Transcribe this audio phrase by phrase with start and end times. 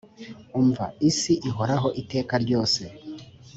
[0.59, 2.81] umva isi ihoraho iteka ryose